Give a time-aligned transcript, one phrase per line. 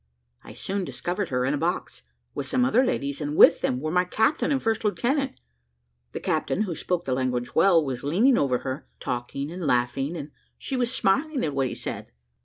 [0.43, 2.01] I soon discovered her in a box,
[2.33, 5.39] with some other ladies, and with them were my captain and first lieutenant.
[6.13, 10.31] The captain, who spoke the language well, was leaning over her, talking and laughing, and
[10.57, 12.11] she was smiling at what he said.